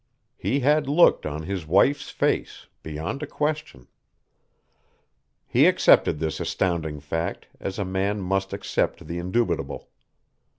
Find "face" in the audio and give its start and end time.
2.09-2.65